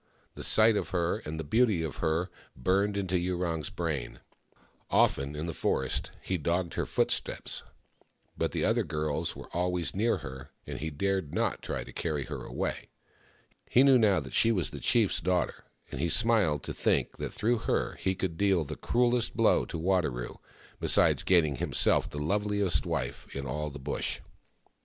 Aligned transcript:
The 0.33 0.43
sight 0.43 0.75
of 0.75 0.89
her, 0.89 1.19
and 1.27 1.39
the 1.39 1.43
beauty 1.43 1.83
of 1.83 1.97
her, 1.97 2.31
burned 2.55 2.97
into 2.97 3.19
Yurong's 3.19 3.69
brain; 3.69 4.19
often 4.89 5.35
in 5.35 5.45
the 5.45 5.53
forest 5.53 6.09
he 6.23 6.39
dogged 6.39 6.73
her 6.73 6.87
footsteps, 6.87 7.61
but 8.35 8.51
the 8.51 8.65
other 8.65 8.83
girls 8.83 9.35
were 9.35 9.47
always 9.55 9.93
near 9.93 10.17
her, 10.25 10.49
and 10.65 10.79
he 10.79 10.89
dared 10.89 11.35
not 11.35 11.61
try 11.61 11.83
to 11.83 11.93
carry 11.93 12.23
her 12.23 12.43
away. 12.43 12.89
He 13.69 13.83
knew 13.83 13.99
now 13.99 14.23
she 14.31 14.51
was 14.51 14.71
the 14.71 14.79
chief's 14.79 15.19
daughter, 15.19 15.65
and 15.91 16.01
he 16.01 16.09
smiled 16.09 16.63
to 16.63 16.73
think 16.73 17.17
that 17.17 17.31
through 17.31 17.59
her 17.69 17.93
he 18.01 18.15
could 18.15 18.37
deal 18.37 18.63
the 18.63 18.77
cruellest 18.77 19.35
blow 19.37 19.65
to 19.65 19.77
Wadaro, 19.77 20.39
besides 20.79 21.21
gaining 21.21 21.53
for 21.57 21.59
himself 21.59 22.09
the 22.09 22.17
loveliest 22.17 22.87
wife 22.87 23.27
in 23.35 23.45
all 23.45 23.69
the 23.69 23.77
Bush. 23.77 24.19